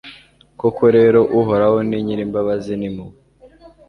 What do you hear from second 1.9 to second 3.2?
nyir'imbabazi n'impuhwe